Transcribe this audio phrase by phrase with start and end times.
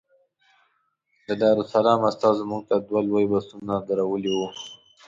[1.27, 4.47] د دارالسلام استازو موږ ته دوه لوی بسونه درولي وو.